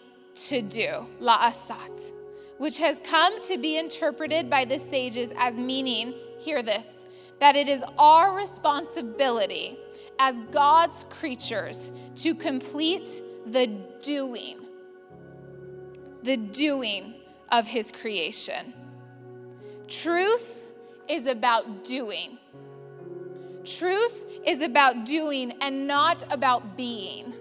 [0.47, 2.13] to do, la'asat,
[2.59, 7.07] which has come to be interpreted by the sages as meaning, hear this,
[7.41, 9.77] that it is our responsibility
[10.21, 13.09] as God's creatures to complete
[13.47, 13.67] the
[14.03, 14.59] doing,
[16.23, 17.15] the doing
[17.51, 18.75] of his creation.
[19.91, 20.73] Truth
[21.09, 22.39] is about doing.
[23.65, 27.35] Truth is about doing and not about being.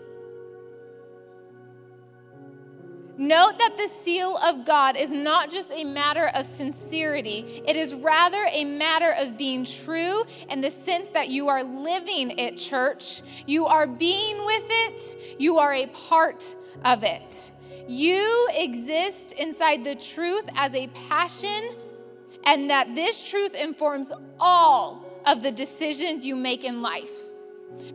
[3.20, 7.94] Note that the seal of God is not just a matter of sincerity, it is
[7.94, 13.22] rather a matter of being true in the sense that you are living it, church.
[13.46, 17.52] You are being with it, you are a part of it.
[17.88, 21.76] You exist inside the truth as a passion
[22.50, 27.12] and that this truth informs all of the decisions you make in life.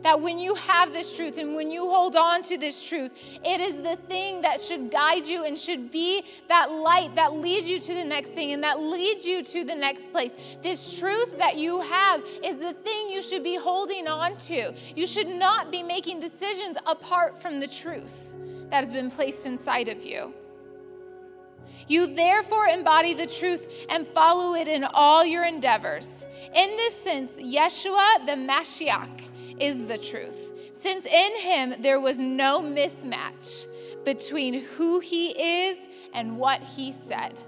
[0.03, 3.59] That when you have this truth and when you hold on to this truth, it
[3.59, 7.79] is the thing that should guide you and should be that light that leads you
[7.79, 10.57] to the next thing and that leads you to the next place.
[10.63, 14.73] This truth that you have is the thing you should be holding on to.
[14.95, 18.35] You should not be making decisions apart from the truth
[18.69, 20.33] that has been placed inside of you.
[21.87, 26.27] You therefore embody the truth and follow it in all your endeavors.
[26.53, 32.61] In this sense, Yeshua the Mashiach is the truth, since in him there was no
[32.61, 33.67] mismatch
[34.03, 37.39] between who he is and what he said.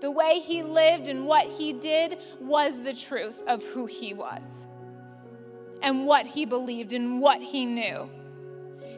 [0.00, 4.66] The way he lived and what he did was the truth of who he was
[5.82, 8.08] and what he believed and what he knew.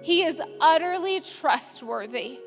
[0.03, 2.41] He is utterly trustworthy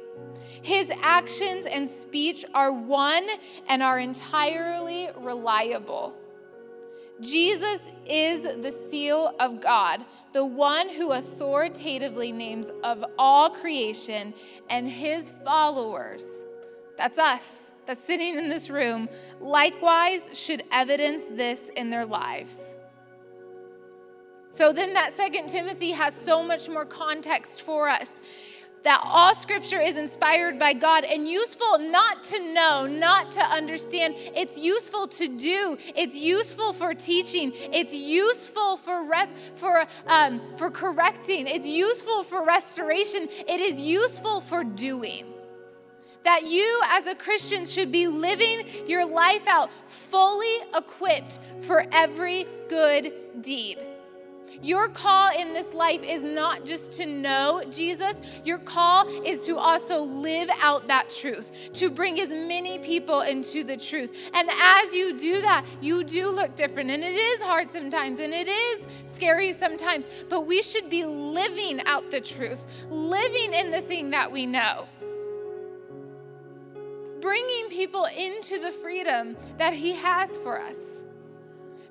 [0.61, 3.27] his actions and speech are one
[3.67, 6.17] and are entirely reliable.
[7.21, 10.03] Jesus is the seal of God,
[10.33, 14.33] the one who authoritatively names of all creation,
[14.69, 16.43] and his followers,
[16.97, 19.07] that's us, that's sitting in this room,
[19.39, 22.75] likewise should evidence this in their lives.
[24.49, 28.21] So then that Second Timothy has so much more context for us
[28.85, 34.13] that all scripture is inspired by God and useful not to know, not to understand.
[34.17, 35.77] It's useful to do.
[35.95, 37.51] It's useful for teaching.
[37.55, 41.47] It's useful for rep, for um, for correcting.
[41.47, 43.27] It's useful for restoration.
[43.47, 45.25] It is useful for doing.
[46.23, 52.45] That you as a Christian should be living your life out fully equipped for every
[52.67, 53.11] good
[53.41, 53.79] deed.
[54.61, 59.57] Your call in this life is not just to know Jesus, your call is to
[59.57, 64.31] also live out that truth, to bring as many people into the truth.
[64.33, 66.91] And as you do that, you do look different.
[66.91, 71.81] And it is hard sometimes, and it is scary sometimes, but we should be living
[71.85, 74.87] out the truth, living in the thing that we know
[77.25, 81.05] bringing people into the freedom that He has for us.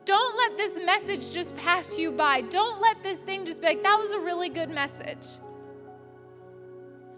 [0.05, 2.43] Don't let this message just pass you by.
[2.43, 5.41] Don't let this thing just be like, that was a really good message.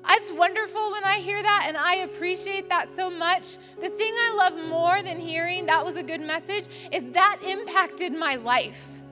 [0.09, 3.59] It's wonderful when I hear that, and I appreciate that so much.
[3.80, 8.12] The thing I love more than hearing that was a good message is that impacted
[8.12, 9.03] my life.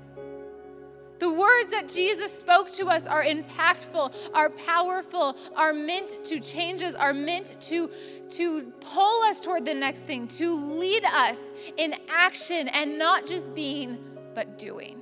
[1.19, 6.83] The words that Jesus spoke to us are impactful, are powerful, are meant to change
[6.83, 7.91] us, are meant to
[8.31, 13.55] to pull us toward the next thing, to lead us in action and not just
[13.55, 13.99] being,
[14.35, 15.01] but doing.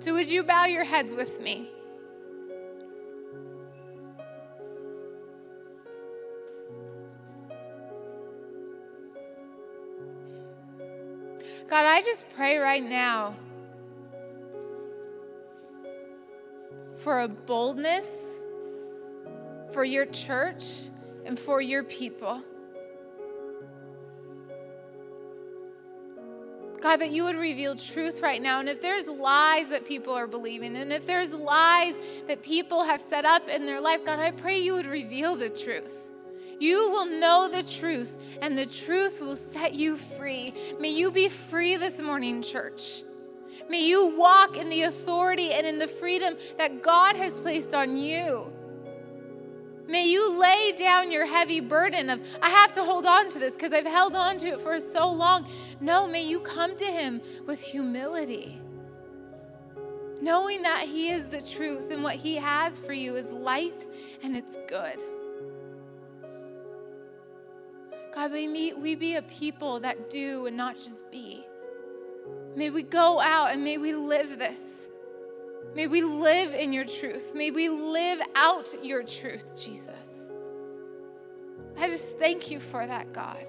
[0.00, 1.70] So, would you bow your heads with me?
[11.68, 13.34] God, I just pray right now
[16.96, 18.40] for a boldness
[19.72, 20.88] for your church
[21.28, 22.42] and for your people.
[26.80, 28.60] God, that you would reveal truth right now.
[28.60, 31.98] And if there's lies that people are believing, and if there's lies
[32.28, 35.50] that people have set up in their life, God, I pray you would reveal the
[35.50, 36.12] truth.
[36.58, 40.54] You will know the truth, and the truth will set you free.
[40.80, 43.02] May you be free this morning, church.
[43.68, 47.96] May you walk in the authority and in the freedom that God has placed on
[47.96, 48.50] you.
[49.88, 53.54] May you lay down your heavy burden of, I have to hold on to this
[53.54, 55.48] because I've held on to it for so long.
[55.80, 58.60] No, may you come to Him with humility,
[60.20, 63.86] knowing that He is the truth and what He has for you is light
[64.22, 65.00] and it's good.
[68.14, 71.46] God, may we be a people that do and not just be.
[72.54, 74.90] May we go out and may we live this.
[75.74, 77.34] May we live in your truth.
[77.34, 80.30] May we live out your truth, Jesus.
[81.78, 83.44] I just thank you for that, God.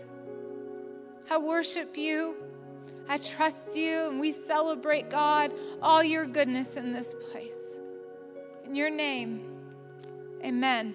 [1.29, 2.35] I worship you.
[3.07, 5.51] I trust you, and we celebrate, God,
[5.81, 7.81] all your goodness in this place.
[8.65, 9.41] In your name,
[10.45, 10.93] amen.